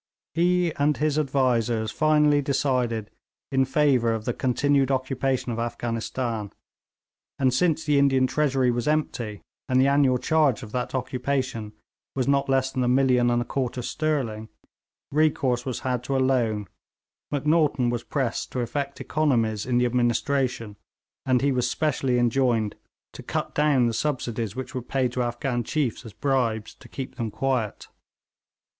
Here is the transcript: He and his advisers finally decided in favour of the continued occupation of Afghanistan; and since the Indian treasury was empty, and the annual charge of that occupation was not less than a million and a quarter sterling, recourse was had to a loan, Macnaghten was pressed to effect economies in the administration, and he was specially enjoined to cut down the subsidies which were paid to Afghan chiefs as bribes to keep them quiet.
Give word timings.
He 0.33 0.73
and 0.77 0.97
his 0.97 1.19
advisers 1.19 1.91
finally 1.91 2.41
decided 2.41 3.11
in 3.51 3.65
favour 3.65 4.13
of 4.13 4.25
the 4.25 4.33
continued 4.33 4.89
occupation 4.89 5.51
of 5.51 5.59
Afghanistan; 5.59 6.51
and 7.37 7.53
since 7.53 7.83
the 7.85 7.99
Indian 7.99 8.25
treasury 8.25 8.71
was 8.71 8.87
empty, 8.87 9.43
and 9.69 9.79
the 9.79 9.85
annual 9.87 10.17
charge 10.17 10.63
of 10.63 10.71
that 10.71 10.95
occupation 10.95 11.73
was 12.15 12.27
not 12.27 12.49
less 12.49 12.71
than 12.71 12.83
a 12.83 12.87
million 12.87 13.29
and 13.29 13.43
a 13.43 13.45
quarter 13.45 13.83
sterling, 13.83 14.49
recourse 15.11 15.67
was 15.67 15.81
had 15.81 16.03
to 16.05 16.17
a 16.17 16.17
loan, 16.17 16.67
Macnaghten 17.31 17.91
was 17.91 18.03
pressed 18.03 18.51
to 18.53 18.61
effect 18.61 18.99
economies 18.99 19.67
in 19.67 19.77
the 19.77 19.85
administration, 19.85 20.77
and 21.27 21.43
he 21.43 21.51
was 21.51 21.69
specially 21.69 22.17
enjoined 22.17 22.75
to 23.13 23.21
cut 23.21 23.53
down 23.53 23.85
the 23.85 23.93
subsidies 23.93 24.55
which 24.55 24.73
were 24.73 24.81
paid 24.81 25.11
to 25.11 25.21
Afghan 25.21 25.63
chiefs 25.63 26.03
as 26.07 26.13
bribes 26.13 26.73
to 26.73 26.89
keep 26.89 27.17
them 27.17 27.29
quiet. 27.29 27.87